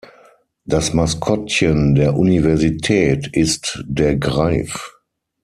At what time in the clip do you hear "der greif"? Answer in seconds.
3.87-4.97